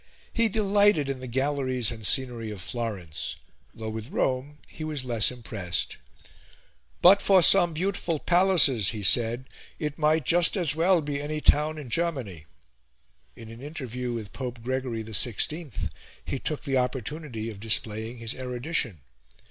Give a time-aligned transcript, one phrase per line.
[0.33, 3.35] He delighted in the galleries and scenery of Florence,
[3.71, 5.97] though with Rome he was less impressed.
[7.03, 9.45] "But for some beautiful palaces," he said,
[9.77, 12.45] "it might just as well be any town in Germany."
[13.35, 15.71] In an interview with Pope Gregory XVI,
[16.25, 19.01] he took the opportunity of displaying his erudition.